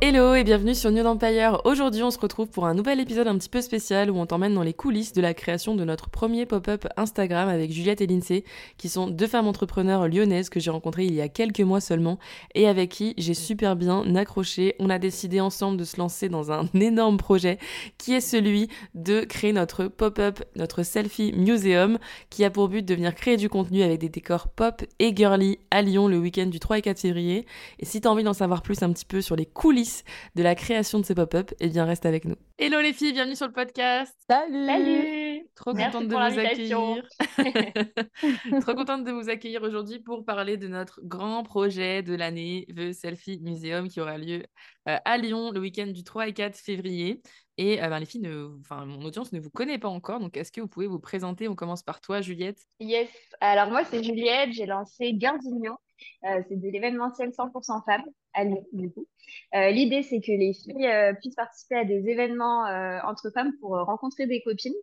[0.00, 1.60] Hello et bienvenue sur New Empire.
[1.64, 4.54] Aujourd'hui, on se retrouve pour un nouvel épisode un petit peu spécial où on t'emmène
[4.54, 8.44] dans les coulisses de la création de notre premier pop-up Instagram avec Juliette et Lindsay,
[8.76, 12.20] qui sont deux femmes entrepreneurs lyonnaises que j'ai rencontrées il y a quelques mois seulement
[12.54, 14.76] et avec qui j'ai super bien accroché.
[14.78, 17.58] On a décidé ensemble de se lancer dans un énorme projet
[17.98, 21.98] qui est celui de créer notre pop-up, notre selfie museum,
[22.30, 25.58] qui a pour but de venir créer du contenu avec des décors pop et girly
[25.72, 27.46] à Lyon le week-end du 3 et 4 février.
[27.80, 29.87] Et si t'as envie d'en savoir plus un petit peu sur les coulisses
[30.34, 32.36] de la création de ces pop-up, eh bien reste avec nous.
[32.58, 34.14] Hello les filles, bienvenue sur le podcast.
[34.28, 34.66] Salut.
[34.66, 35.48] Salut.
[35.54, 37.02] Trop contente de vous accueillir.
[38.62, 42.92] Trop contente de vous accueillir aujourd'hui pour parler de notre grand projet de l'année, The
[42.92, 44.42] Selfie Museum, qui aura lieu
[44.88, 47.22] euh, à Lyon le week-end du 3 et 4 février.
[47.56, 50.36] Et euh, ben, les filles, ne, enfin, mon audience ne vous connaît pas encore, donc
[50.36, 51.48] est-ce que vous pouvez vous présenter?
[51.48, 52.60] On commence par toi, Juliette.
[52.80, 53.08] Yes,
[53.40, 55.76] alors moi c'est Juliette, j'ai lancé Gardinion.
[56.24, 58.04] Euh, c'est de l'événementiel 100% femmes
[58.44, 59.06] Lyon, du coup.
[59.54, 62.64] Euh, l'idée, c'est que les filles euh, puissent participer à des événements
[63.04, 64.74] entre femmes pour rencontrer des copines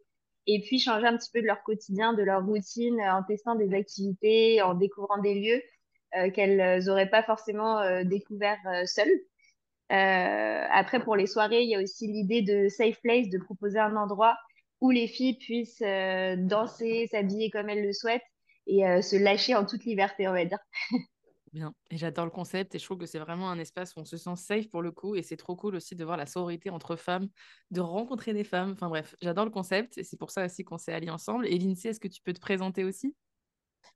[0.47, 3.73] et puis changer un petit peu de leur quotidien, de leur routine, en testant des
[3.73, 5.61] activités, en découvrant des lieux
[6.33, 9.21] qu'elles n'auraient pas forcément découvert seules.
[9.89, 13.95] après, pour les soirées, il y a aussi l'idée de Safe Place, de proposer un
[13.95, 14.37] endroit
[14.81, 18.21] où les filles puissent danser, s'habiller comme elles le souhaitent
[18.67, 20.59] et euh, se lâcher en toute liberté, on va dire.
[21.89, 24.17] Et j'adore le concept et je trouve que c'est vraiment un espace où on se
[24.17, 26.95] sent safe pour le coup et c'est trop cool aussi de voir la sororité entre
[26.95, 27.29] femmes,
[27.71, 28.71] de rencontrer des femmes.
[28.71, 31.47] Enfin bref, j'adore le concept et c'est pour ça aussi qu'on s'est alliés ensemble.
[31.47, 33.15] Et Lindsay, est-ce que tu peux te présenter aussi?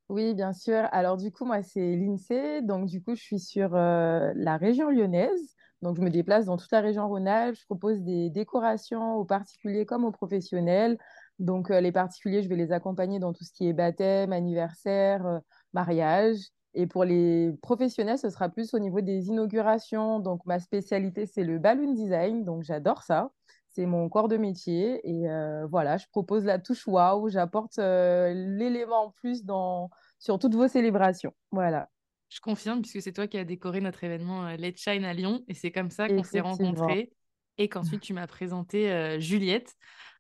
[0.10, 0.88] Oui, bien sûr.
[0.92, 4.90] Alors du coup, moi c'est Lindsay, donc du coup je suis sur euh, la région
[4.90, 5.56] lyonnaise.
[5.82, 7.56] Donc, je me déplace dans toute la région Rhône-Alpes.
[7.58, 10.98] Je propose des décorations aux particuliers comme aux professionnels,
[11.40, 15.26] donc, euh, les particuliers, je vais les accompagner dans tout ce qui est baptême, anniversaire,
[15.26, 15.40] euh,
[15.74, 16.50] mariage.
[16.74, 20.20] Et pour les professionnels, ce sera plus au niveau des inaugurations.
[20.20, 22.46] Donc, ma spécialité, c'est le balloon design.
[22.46, 23.32] Donc, j'adore ça.
[23.70, 25.02] C'est mon corps de métier.
[25.04, 27.28] Et euh, voilà, je propose la touche wow.
[27.30, 29.90] J'apporte l'élément en plus dans...
[30.20, 31.34] sur toutes vos célébrations.
[31.52, 31.90] Voilà.
[32.30, 35.44] Je confirme, puisque c'est toi qui as décoré notre événement Let's Shine à Lyon.
[35.48, 37.12] Et c'est comme ça qu'on s'est rencontrés.
[37.58, 39.76] Et qu'ensuite, tu m'as présenté Juliette.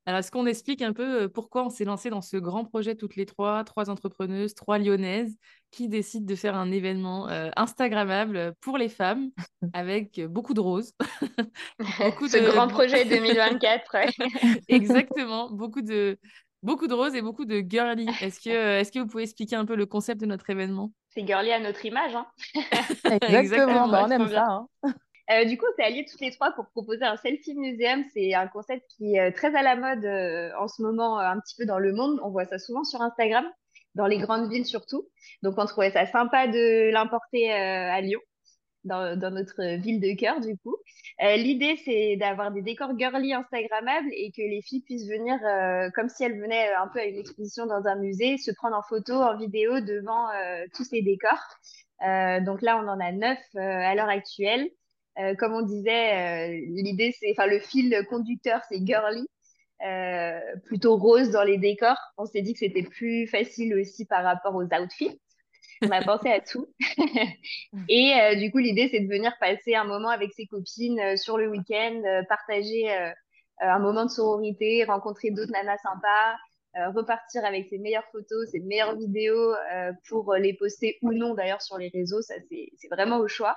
[0.09, 2.95] Alors, est-ce qu'on explique un peu euh, pourquoi on s'est lancé dans ce grand projet
[2.95, 5.37] toutes les trois, trois entrepreneuses, trois lyonnaises,
[5.69, 9.29] qui décident de faire un événement euh, Instagrammable pour les femmes
[9.73, 10.93] avec beaucoup de roses.
[11.99, 13.97] beaucoup ce grand projet 2024.
[14.67, 16.17] Exactement, beaucoup de,
[16.63, 18.07] beaucoup de roses et beaucoup de girly.
[18.19, 20.91] Est-ce que, euh, est que vous pouvez expliquer un peu le concept de notre événement?
[21.09, 22.15] C'est girly à notre image.
[22.15, 22.25] Hein
[23.29, 24.65] Exactement, bah, on aime ça.
[24.83, 24.93] Hein.
[25.31, 28.03] Euh, du coup, on s'est alliés toutes les trois pour proposer un selfie museum.
[28.13, 31.39] C'est un concept qui est euh, très à la mode euh, en ce moment, un
[31.39, 32.19] petit peu dans le monde.
[32.23, 33.45] On voit ça souvent sur Instagram,
[33.93, 35.07] dans les grandes villes surtout.
[35.43, 38.19] Donc, on trouvait ça sympa de l'importer à Lyon,
[38.85, 40.75] dans, notre ville de cœur, du coup.
[41.21, 45.37] L'idée, c'est d'avoir des décors girly Instagrammables et que les filles puissent venir,
[45.93, 48.83] comme si elles venaient un peu à une exposition dans un musée, se prendre en
[48.83, 50.27] photo, en vidéo devant
[50.73, 51.43] tous ces décors.
[52.45, 54.69] donc là, on en a neuf à l'heure actuelle.
[55.19, 59.27] Euh, comme on disait, euh, l'idée, c'est, enfin, le fil conducteur, c'est girly,
[59.85, 61.99] euh, plutôt rose dans les décors.
[62.17, 65.19] On s'est dit que c'était plus facile aussi par rapport aux outfits.
[65.81, 66.67] On a pensé à tout.
[67.89, 71.49] et du coup, l'idée, c'est de venir passer un moment avec ses copines sur le
[71.49, 72.89] week-end, partager
[73.61, 76.35] un moment de sororité, rencontrer d'autres nanas sympas,
[76.93, 79.55] repartir avec ses meilleures photos, ses meilleures vidéos
[80.09, 82.21] pour les poster ou non d'ailleurs sur les réseaux.
[82.21, 83.55] Ça, c'est vraiment au choix.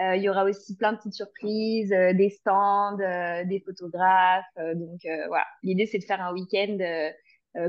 [0.00, 4.44] Euh, il y aura aussi plein de petites surprises, euh, des stands, euh, des photographes.
[4.56, 6.78] donc voilà, l'idée c'est de faire un week-end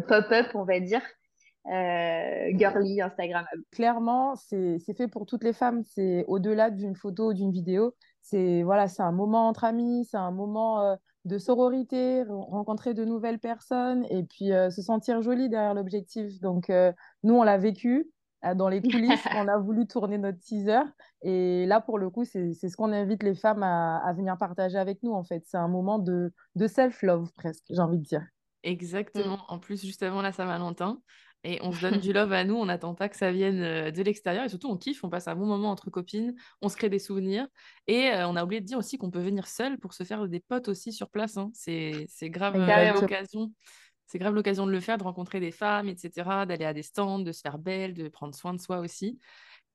[0.07, 1.01] pop-up, on va dire.
[1.65, 3.45] girly, Instagram.
[3.71, 5.83] Clairement, c'est fait pour toutes les femmes.
[5.83, 7.95] C'est au-delà d'une photo ou d'une vidéo.
[8.21, 13.39] C'est voilà, c'est un moment entre amis, c'est un moment de sororité, rencontrer de nouvelles
[13.39, 16.39] personnes et puis se sentir jolie derrière l'objectif.
[16.39, 16.71] Donc
[17.23, 18.09] nous, on l'a vécu.
[18.45, 20.81] Euh, dans les coulisses, on a voulu tourner notre teaser.
[21.21, 25.01] Et là, pour le coup, c'est ce qu'on invite les femmes à, venir partager avec
[25.03, 25.43] nous, en fait.
[25.45, 28.25] C'est un moment de, de self-love, presque, j'ai envie de dire.
[28.63, 29.39] Exactement.
[29.47, 30.99] En plus, juste avant la Saint-Valentin.
[31.45, 33.91] Et on se donne du love à nous, on n'attend pas que ça vienne euh,
[33.91, 34.43] de l'extérieur.
[34.43, 36.99] Et surtout, on kiffe, on passe un bon moment entre copines, on se crée des
[36.99, 37.47] souvenirs.
[37.87, 40.27] Et euh, on a oublié de dire aussi qu'on peut venir seul pour se faire
[40.27, 41.37] des potes aussi sur place.
[41.37, 41.51] Hein.
[41.53, 43.51] C'est grave euh, l'occasion.
[44.07, 47.19] C'est grave l'occasion de le faire, de rencontrer des femmes, etc., d'aller à des stands,
[47.19, 49.19] de se faire belle, de prendre soin de soi aussi.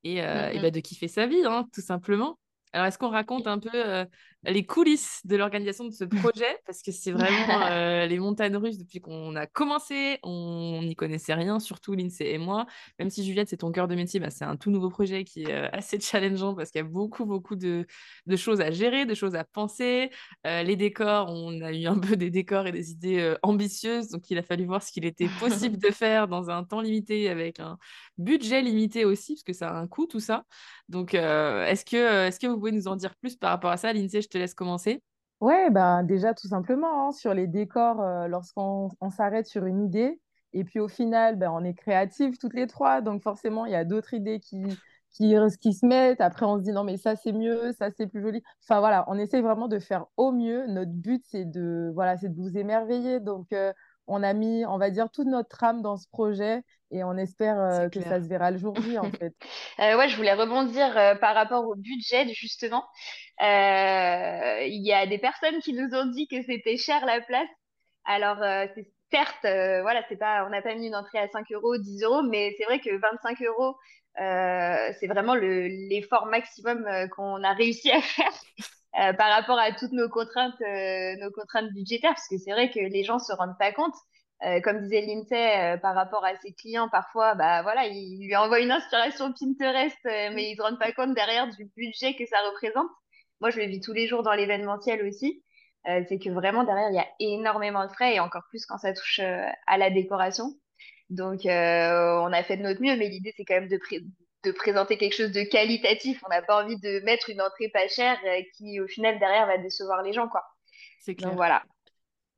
[0.05, 0.63] Et, et mm-hmm.
[0.63, 2.39] bah, de kiffer sa vie, hein, tout simplement.
[2.73, 4.05] Alors, est-ce qu'on raconte un peu euh,
[4.45, 6.59] les coulisses de l'organisation de ce projet?
[6.67, 7.27] Parce que c'est vraiment
[7.71, 10.21] euh, les montagnes russes depuis qu'on a commencé.
[10.23, 12.67] On n'y connaissait rien, surtout Lindsay et moi.
[13.01, 15.43] Même si Juliette, c'est ton cœur de métier, bah, c'est un tout nouveau projet qui
[15.43, 17.87] est euh, assez challengeant parce qu'il y a beaucoup, beaucoup de,
[18.37, 20.11] choses à gérer, de choses à penser.
[20.45, 24.09] les décors, on a eu un peu des décors et des idées ambitieuses.
[24.09, 27.29] Donc, il a fallu voir ce qu'il était possible de faire dans un temps limité
[27.29, 27.79] avec un
[28.17, 30.45] budget limité aussi, parce que ça a un coût, tout ça.
[30.91, 33.93] Donc, est-ce que, est que vous pouvez nous en dire plus par rapport à ça?
[33.93, 35.03] Lindsay, je te laisse commencer.
[35.41, 40.21] Ouais, ben déjà tout simplement hein, sur les décors, euh, lorsqu'on s'arrête sur une idée,
[40.53, 43.75] et puis au final, ben, on est créatifs toutes les trois, donc forcément, il y
[43.75, 44.63] a d'autres idées qui,
[45.13, 46.21] qui, qui, se mettent.
[46.21, 48.43] Après, on se dit non, mais ça c'est mieux, ça c'est plus joli.
[48.63, 50.67] Enfin voilà, on essaie vraiment de faire au mieux.
[50.67, 53.19] Notre but, c'est de, voilà, de vous émerveiller.
[53.21, 53.73] Donc, euh,
[54.11, 57.59] on a mis, on va dire, toute notre âme dans ce projet et on espère
[57.61, 59.35] euh, que ça se verra le jour J en fait.
[59.79, 62.85] Euh, ouais, je voulais rebondir euh, par rapport au budget justement.
[63.41, 67.49] Il y a des personnes qui nous ont dit que c'était cher la place.
[68.05, 68.39] Alors
[69.11, 72.23] certes, voilà, c'est pas, on n'a pas mis une entrée à 5 euros, 10 euros,
[72.23, 73.77] mais c'est vrai que 25 euros,
[74.17, 76.87] c'est vraiment l'effort maximum
[77.17, 78.33] qu'on a réussi à faire.
[78.99, 82.71] Euh, par rapport à toutes nos contraintes, euh, nos contraintes budgétaires, parce que c'est vrai
[82.71, 83.95] que les gens se rendent pas compte.
[84.45, 88.61] Euh, comme disait Lindsay, par rapport à ses clients, parfois, bah voilà, il lui envoie
[88.61, 92.89] une inspiration Pinterest, mais ils se rendent pas compte derrière du budget que ça représente.
[93.41, 95.45] Moi, je le vis tous les jours dans l'événementiel aussi.
[95.85, 98.95] c'est que vraiment derrière, il y a énormément de frais et encore plus quand ça
[98.95, 100.55] touche à la décoration.
[101.11, 103.79] Donc, on a fait de notre mieux, mais l'idée, c'est quand même de,
[104.45, 106.23] de présenter quelque chose de qualitatif.
[106.27, 109.47] On n'a pas envie de mettre une entrée pas chère euh, qui, au final, derrière,
[109.47, 110.43] va décevoir les gens, quoi.
[111.01, 111.35] C'est clair.
[111.35, 111.63] voilà.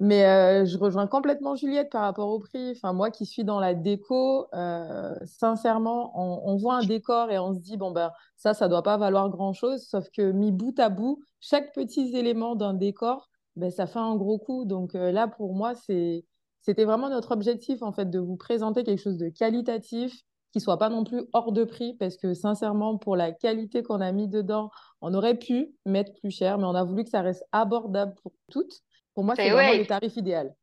[0.00, 2.72] Mais euh, je rejoins complètement Juliette par rapport au prix.
[2.72, 7.54] Enfin, moi qui suis dans la déco, euh, sincèrement, on, voit un décor et on
[7.54, 9.87] se dit, bon, ben, ça, ça doit pas valoir grand-chose.
[9.87, 14.16] Sauf que mis bout à bout, chaque petit élément d'un décor, ben, ça fait un
[14.16, 14.64] gros coup.
[14.64, 16.25] Donc là, pour moi, c'est,
[16.62, 20.78] c'était vraiment notre objectif, en fait, de vous présenter quelque chose de qualitatif, qui soit
[20.78, 24.28] pas non plus hors de prix parce que sincèrement pour la qualité qu'on a mis
[24.28, 24.70] dedans
[25.00, 28.32] on aurait pu mettre plus cher mais on a voulu que ça reste abordable pour
[28.50, 28.81] toutes.
[29.14, 30.54] Pour moi c'est vraiment le tarif idéal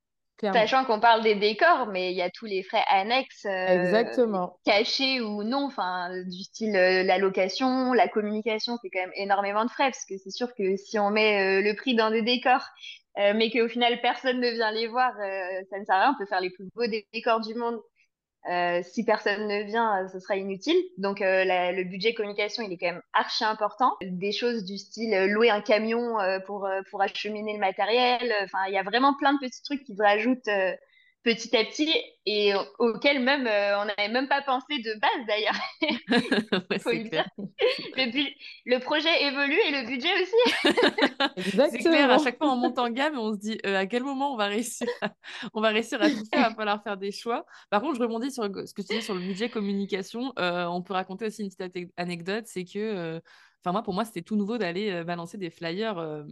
[0.42, 4.04] Sachant qu'on parle des décors, mais il y a tous les frais annexes, euh,
[4.64, 9.66] cachés ou non, enfin du style euh, la location, la communication, c'est quand même énormément
[9.66, 12.22] de frais parce que c'est sûr que si on met euh, le prix dans des
[12.22, 12.66] décors,
[13.18, 15.12] mais qu'au final personne ne vient les voir,
[15.70, 16.16] ça ne sert à rien.
[16.16, 17.78] On peut faire les plus beaux décors du monde,
[18.50, 20.78] euh, si personne ne vient, euh, ce sera inutile.
[20.98, 23.96] Donc euh, le budget communication, il est quand même archi important.
[24.02, 28.34] Des choses du style louer un camion pour, pour acheminer le matériel.
[28.44, 30.50] Enfin, il y a vraiment plein de petits trucs qui se rajoutent
[31.24, 31.90] petit à petit
[32.26, 35.56] et auquel même on n'avait même pas pensé de base d'ailleurs.
[37.98, 38.30] le,
[38.66, 40.36] le, projet évolue et le budget aussi.
[41.72, 44.04] c'est clair, à chaque fois on monte en gamme et on se dit à quel
[44.04, 45.12] moment on va réussir à,
[45.54, 47.46] on va réussir à tout faire, il va falloir faire des choix.
[47.70, 50.34] Par contre, je rebondis sur ce que tu dis sur le budget communication.
[50.38, 53.22] on peut raconter aussi une petite anecdote, c'est que
[53.62, 56.24] Enfin, moi, pour moi, c'était tout nouveau d'aller balancer des flyers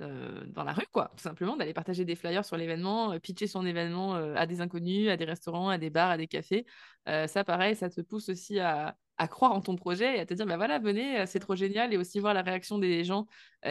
[0.00, 3.46] euh, dans la rue, quoi, tout simplement, d'aller partager des flyers sur l'événement, euh, pitcher
[3.46, 6.66] son événement euh, à des inconnus, à des restaurants, à des bars, à des cafés.
[7.06, 8.96] ça, pareil, ça te pousse aussi à,
[9.28, 11.96] croire en ton projet et à te dire, bah voilà, venez, c'est trop génial, et
[11.96, 13.26] aussi voir la réaction des gens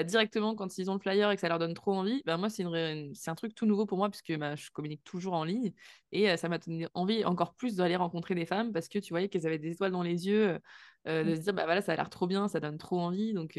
[0.06, 2.22] directement quand ils ont le flyer et que ça leur donne trop envie.
[2.26, 5.44] Bah, moi, c'est un truc tout nouveau pour moi, puisque bah, je communique toujours en
[5.44, 5.72] ligne,
[6.12, 9.30] et ça m'a donné envie encore plus d'aller rencontrer des femmes, parce que tu voyais
[9.30, 10.60] qu'elles avaient des étoiles dans les yeux,
[11.08, 11.36] de mmh.
[11.36, 13.58] se dire, bah voilà, ça a l'air trop bien, ça donne trop envie, donc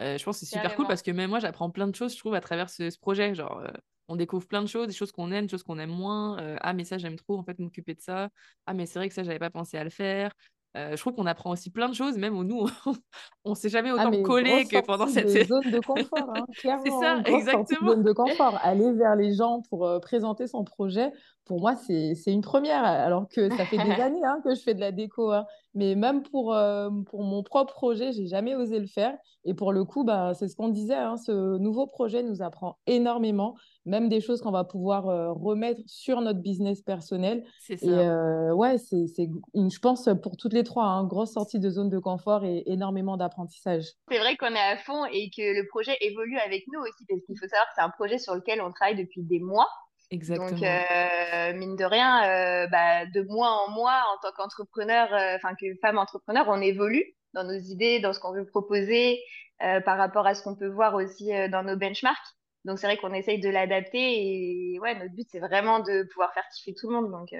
[0.00, 2.12] euh, je pense que c'est super cool parce que même moi, j'apprends plein de choses,
[2.14, 3.34] je trouve, à travers ce, projet.
[3.34, 3.70] Genre, euh,
[4.08, 6.38] on découvre plein de choses, des choses qu'on aime, des choses qu'on aime moins.
[6.40, 8.28] Euh, ah, mais ça, j'aime trop, en fait, m'occuper de ça.
[8.66, 10.32] Ah, mais c'est vrai que ça, j'avais pas pensé à le faire.
[10.74, 12.66] je trouve qu'on apprend aussi plein de choses, même où nous,
[13.44, 16.32] on ne s'est jamais ah, autant collé que pendant cette zone de confort.
[16.34, 17.90] Hein, c'est ça, exactement.
[17.90, 18.58] Zone de confort.
[18.62, 21.10] Aller vers les gens pour présenter son projet,
[21.44, 22.84] pour moi, c'est une première.
[22.84, 25.32] Alors que ça fait des années hein, que je fais de la déco.
[25.32, 25.46] Hein.
[25.74, 29.16] Mais même pour, euh, pour mon propre projet, j'ai jamais osé le faire.
[29.44, 30.94] Et pour le coup, bah, c'est ce qu'on disait.
[30.94, 33.56] Hein, ce nouveau projet nous apprend énormément,
[33.86, 37.44] même des choses qu'on va pouvoir euh, remettre sur notre business personnel.
[37.58, 37.86] C'est ça.
[37.86, 41.88] Et euh, ouais, c'est, je pense, pour toutes les trois, une grosse sortie de zone
[41.88, 43.86] de confort et énormément d'apprentissage.
[44.10, 47.20] C'est vrai qu'on est à fond et que le projet évolue avec nous aussi, parce
[47.22, 49.68] qu'il faut savoir que c'est un projet sur lequel on travaille depuis des mois.
[50.12, 50.50] Exactement.
[50.50, 55.36] Donc, euh, mine de rien, euh, bah, de mois en mois, en tant qu'entrepreneur, euh,
[55.36, 59.20] enfin que femme entrepreneur, on évolue dans nos idées, dans ce qu'on veut proposer,
[59.58, 62.18] par rapport à ce qu'on peut voir aussi dans nos benchmarks.
[62.64, 66.34] Donc, c'est vrai qu'on essaye de l'adapter et ouais, notre but, c'est vraiment de pouvoir
[66.34, 67.12] faire kiffer tout le monde.
[67.12, 67.32] Donc,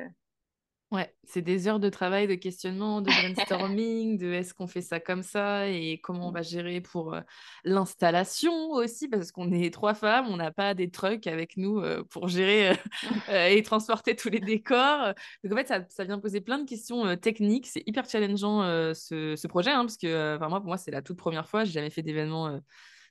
[0.93, 5.01] Ouais, c'est des heures de travail, de questionnement, de brainstorming, de est-ce qu'on fait ça
[5.01, 7.17] comme ça et comment on va gérer pour
[7.65, 12.29] l'installation aussi, parce qu'on est trois femmes, on n'a pas des trucks avec nous pour
[12.29, 12.77] gérer
[13.33, 15.15] et transporter tous les décors.
[15.43, 17.69] Donc en fait, ça, ça vient poser plein de questions techniques.
[17.69, 18.61] C'est hyper challengeant
[18.93, 21.65] ce, ce, projet, hein, parce que moi, pour moi, c'est la toute première fois.
[21.65, 22.61] J'ai jamais fait d'événement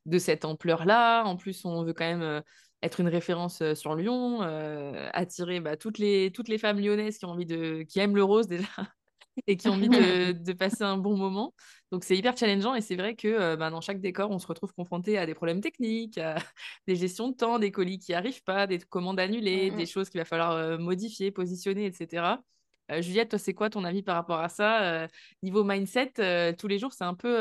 [0.05, 1.23] de cette ampleur-là.
[1.23, 2.43] En plus, on veut quand même
[2.83, 4.41] être une référence sur Lyon,
[5.13, 8.23] attirer bah, toutes, les, toutes les femmes lyonnaises qui, ont envie de, qui aiment le
[8.23, 8.67] rose déjà
[9.47, 11.53] et qui ont envie de, de passer un bon moment.
[11.91, 14.73] Donc c'est hyper challengeant et c'est vrai que bah, dans chaque décor, on se retrouve
[14.73, 16.35] confronté à des problèmes techniques, à
[16.87, 20.19] des gestions de temps, des colis qui n'arrivent pas, des commandes annulées, des choses qu'il
[20.19, 22.37] va falloir modifier, positionner, etc.
[22.99, 25.07] Juliette, toi, c'est quoi ton avis par rapport à ça
[25.43, 27.37] Niveau mindset, tous les jours, c'est un peu,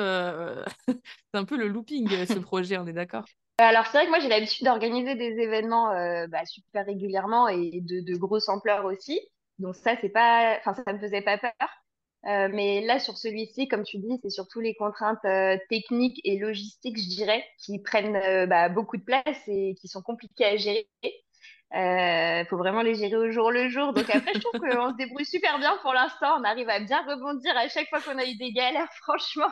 [0.87, 0.95] c'est
[1.35, 3.25] un peu le looping, ce projet, on est d'accord?
[3.63, 7.81] Alors, c'est vrai que moi, j'ai l'habitude d'organiser des événements euh, bah, super régulièrement et
[7.81, 9.21] de, de grosse ampleur aussi.
[9.59, 11.53] Donc, ça, c'est pas, enfin, ça me faisait pas peur.
[12.27, 16.39] Euh, mais là, sur celui-ci, comme tu dis, c'est surtout les contraintes euh, techniques et
[16.39, 20.89] logistiques, je dirais, qui prennent bah, beaucoup de place et qui sont compliquées à gérer.
[21.73, 23.93] Il faut vraiment les gérer au jour le jour.
[23.93, 26.39] Donc après, je trouve qu'on se débrouille super bien pour l'instant.
[26.41, 29.49] On arrive à bien rebondir à chaque fois qu'on a eu des galères, franchement.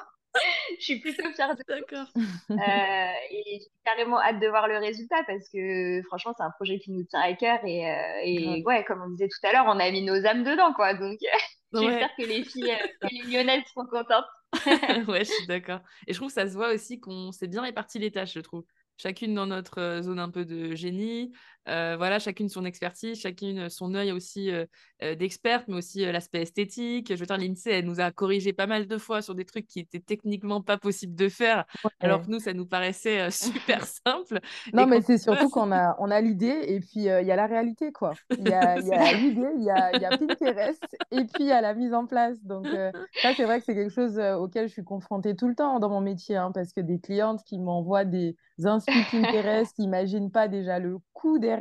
[0.78, 2.06] Je suis plutôt fière de D'accord.
[2.50, 6.78] Euh, et j'ai carrément hâte de voir le résultat parce que franchement, c'est un projet
[6.78, 7.58] qui nous tient à cœur.
[7.64, 10.44] Et, euh, et ouais, comme on disait tout à l'heure, on a mis nos âmes
[10.44, 10.94] dedans, quoi.
[10.94, 11.18] Donc,
[11.72, 14.26] j'espère que les filles, euh, les lyonnaises seront contentes.
[15.08, 15.80] ouais, je suis d'accord.
[16.06, 18.40] Et je trouve que ça se voit aussi qu'on s'est bien réparti les tâches, je
[18.40, 18.64] trouve
[18.96, 21.32] chacune dans notre zone un peu de génie,
[21.68, 24.64] euh, voilà, chacune son expertise, chacune son œil aussi euh,
[25.02, 27.08] euh, d'experte, mais aussi l'aspect esthétique.
[27.14, 29.66] Je veux dire, l'INSEE, elle nous a corrigé pas mal de fois sur des trucs
[29.66, 31.64] qui étaient techniquement pas possibles de faire,
[32.00, 34.40] alors que nous, ça nous paraissait super simple.
[34.72, 37.46] Non, mais c'est surtout qu'on a, on a l'idée et puis il y a la
[37.46, 38.14] réalité, quoi.
[38.30, 38.76] Il y a
[39.16, 42.06] l'idée, il y a, y a Pinterest et puis il y a la mise en
[42.06, 42.42] place.
[42.42, 45.78] Donc, ça, c'est vrai que c'est quelque chose auquel je suis confrontée tout le temps
[45.80, 50.30] dans mon métier, hein, parce que des clientes qui m'envoient des inspi Pinterest qui n'imaginent
[50.30, 51.57] pas déjà le coût derrière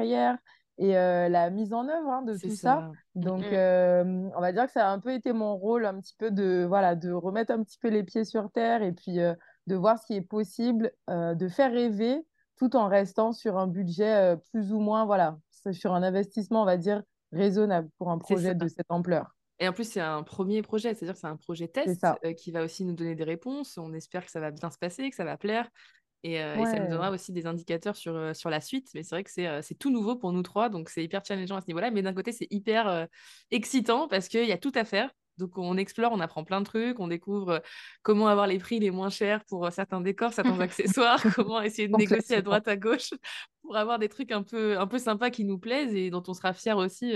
[0.79, 2.91] et euh, la mise en œuvre hein, de tout ça.
[3.15, 3.53] Donc, mm.
[3.53, 6.29] euh, on va dire que ça a un peu été mon rôle un petit peu
[6.29, 9.33] de, voilà, de remettre un petit peu les pieds sur terre et puis euh,
[9.65, 12.25] de voir ce qui est possible, de faire rêver
[12.57, 15.37] tout en restant sur un budget plus ou moins, voilà,
[15.73, 19.35] sur un investissement, on va dire, raisonnable pour un projet de cette ampleur.
[19.59, 22.05] Et en plus, c'est un premier projet, c'est-à-dire que c'est un projet test
[22.37, 23.77] qui va aussi nous donner des réponses.
[23.77, 25.69] On espère que ça va bien se passer, que ça va plaire.
[26.25, 28.89] Euh, et, ça nous donnera aussi des indicateurs sur, euh, sur la suite.
[28.93, 31.23] Mais c'est vrai que c'est, euh, c'est tout nouveau pour nous trois, donc c'est hyper
[31.25, 31.91] challengeant à ce niveau-là.
[31.91, 33.07] Mais d'un côté, c'est hyper
[33.51, 35.11] excitant parce qu'il y a tout à faire.
[35.37, 37.61] Donc on explore, on apprend plein de trucs, on découvre
[38.01, 41.95] comment avoir les prix les moins chers pour certains décors, certains accessoires, comment essayer de
[41.95, 43.11] négocier à droite à gauche
[43.61, 46.33] pour avoir des trucs un peu, un peu sympas qui nous plaisent et dont on
[46.33, 47.13] sera fier aussi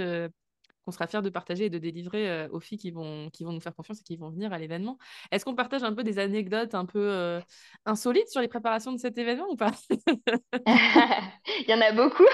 [0.86, 3.52] qu'on sera fier de partager et de délivrer euh, aux filles qui vont, qui vont
[3.52, 4.98] nous faire confiance et qui vont venir à l'événement.
[5.32, 7.40] Est-ce qu'on partage un peu des anecdotes un peu euh,
[7.86, 9.72] insolites sur les préparations de cet événement ou pas?
[9.90, 12.26] Il y en a beaucoup.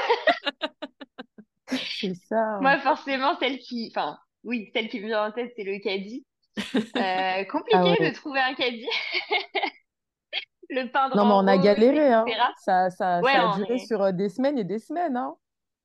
[1.70, 2.60] c'est ça.
[2.62, 6.26] Moi, forcément, celle qui, enfin, oui, celle qui me vient en tête, c'est le caddie.
[6.98, 8.90] Euh, compliqué ah de trouver un caddie.
[10.70, 12.12] le pain Non, mais on a galéré.
[12.12, 12.26] Hein.
[12.58, 15.16] Ça, ça, ça, a duré sur des semaines et des semaines.
[15.16, 15.36] Hein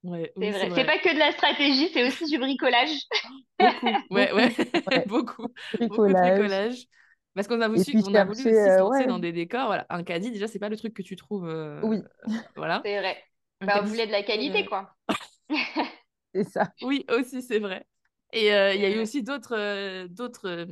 [0.02, 0.70] c'est vrai.
[0.74, 2.90] C'est pas que de la stratégie, c'est aussi du bricolage.
[3.60, 3.86] Beaucoup.
[4.10, 4.52] ouais, ouais.
[5.06, 5.46] beaucoup.
[5.78, 6.86] Bricolage.
[7.34, 9.66] Parce qu'on a, voulu, on a voulu aussi se lancer dans des décors.
[9.66, 9.86] Voilà.
[9.88, 11.48] Un caddie, déjà, c'est pas le truc que tu trouves.
[11.48, 12.02] Euh, oui.
[12.56, 12.82] voilà.
[12.84, 13.16] C'est vrai.
[13.60, 14.94] Bah, on voulait de la qualité, quoi.
[16.34, 16.72] c'est ça.
[16.82, 17.86] Oui, aussi, c'est vrai.
[18.32, 20.66] Et euh, il y a eu aussi d'autres euh, d'autres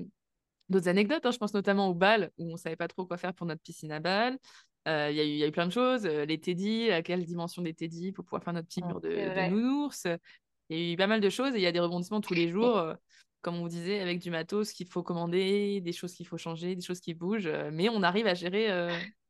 [0.69, 1.25] d'autres anecdotes.
[1.25, 1.31] Hein.
[1.31, 3.93] Je pense notamment au bal, où on savait pas trop quoi faire pour notre piscine
[3.93, 4.39] à balles.
[4.87, 6.05] Il y, y, a eu plein de choses.
[6.05, 9.51] les teddy, à quelle dimension des teddy pour pouvoir faire notre petit mur de, de
[9.51, 10.07] nounours.
[10.69, 12.35] Il y a eu pas mal de choses et il y a des rebondissements tous
[12.35, 12.95] les jours,
[13.43, 16.75] comme on vous disait, avec du matos qu'il faut commander, des choses qu'il faut changer,
[16.75, 17.51] des choses qui bougent.
[17.73, 18.71] mais on arrive à gérer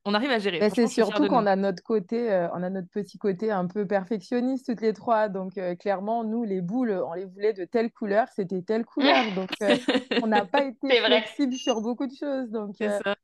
[0.04, 0.70] on arrive à gérer.
[0.70, 4.66] c'est surtout qu'on a notre côté, euh, on a notre petit côté un peu perfectionniste
[4.66, 5.28] toutes les trois.
[5.28, 9.24] Donc euh, clairement, nous les boules, on les voulait de telle couleur, c'était telle couleur.
[9.34, 9.76] Donc euh,
[10.22, 12.50] on n'a pas été flexible sur beaucoup de choses.
[12.50, 12.76] Donc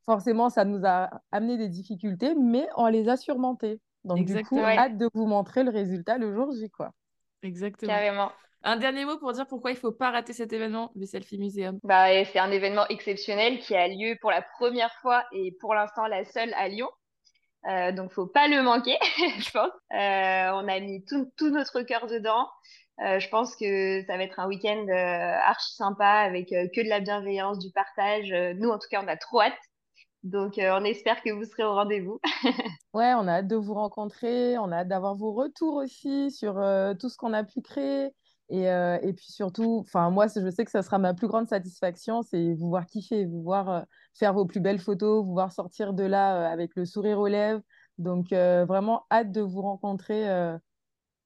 [0.05, 3.81] forcément, ça nous a amené des difficultés, mais on les a surmontées.
[4.05, 6.93] Donc du coup, hâte de vous montrer le résultat le jour J, quoi.
[7.43, 7.93] Exactement.
[7.93, 8.31] Carrément.
[8.63, 11.39] Un dernier mot pour dire pourquoi il ne faut pas rater cet événement, le Selfie
[11.39, 11.79] Museum.
[11.85, 16.07] Bah, c'est un événement exceptionnel qui a lieu pour la première fois et pour l'instant
[16.07, 16.89] la seule à Lyon.
[17.69, 18.97] Euh, donc, faut pas le manquer,
[19.39, 19.71] je pense.
[19.93, 22.49] Euh, on a mis tout, tout notre cœur dedans.
[23.05, 26.81] Euh, je pense que ça va être un week-end euh, archi sympa avec euh, que
[26.81, 28.31] de la bienveillance, du partage.
[28.33, 29.53] Euh, nous, en tout cas, on a trop hâte.
[30.23, 32.21] Donc, euh, on espère que vous serez au rendez-vous.
[32.95, 36.59] Ouais, on a hâte de vous rencontrer, on a hâte d'avoir vos retours aussi sur
[36.59, 38.09] euh, tout ce qu'on a pu créer.
[38.49, 41.49] Et, euh, et puis surtout, enfin moi, je sais que ça sera ma plus grande
[41.49, 43.81] satisfaction, c'est vous voir kiffer, vous voir euh,
[44.15, 47.27] faire vos plus belles photos, vous voir sortir de là euh, avec le sourire aux
[47.27, 47.63] lèvres.
[47.99, 50.29] Donc vraiment hâte de vous rencontrer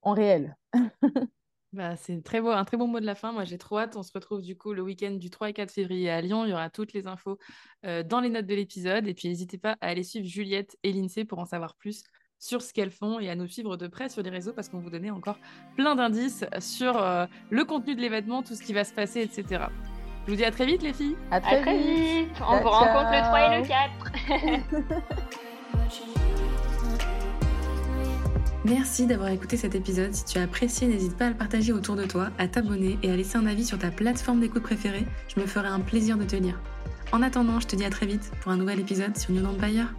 [0.02, 0.56] en réel.
[1.72, 3.30] Bah, c'est très beau, un très bon mot de la fin.
[3.30, 3.94] Moi, j'ai trop hâte.
[3.94, 6.44] On se retrouve du coup le week-end du 3 et 4 février à Lyon.
[6.44, 7.38] Il y aura toutes les infos
[7.84, 9.06] dans les notes de l'épisode.
[9.06, 12.02] Et puis, n'hésitez pas à aller suivre Juliette et l'INSEE pour en savoir plus
[12.40, 14.78] sur ce qu'elles font et à nous suivre de près sur les réseaux parce qu'on
[14.80, 15.38] vous donnait encore
[15.76, 19.66] plein d'indices sur euh, le contenu de l'événement, tout ce qui va se passer, etc.
[20.26, 21.16] Je vous dis à très vite, les filles.
[21.30, 22.28] À À très très vite.
[22.28, 22.28] vite.
[22.40, 23.88] On Ciao, vous rencontre le 3 et le ciao.
[24.88, 25.02] 4.
[28.64, 30.12] Merci d'avoir écouté cet épisode.
[30.14, 33.10] Si tu as apprécié, n'hésite pas à le partager autour de toi, à t'abonner et
[33.10, 35.06] à laisser un avis sur ta plateforme d'écoute préférée.
[35.34, 36.60] Je me ferai un plaisir de te lire.
[37.12, 39.94] En attendant, je te dis à très vite pour un nouvel épisode sur New Empire.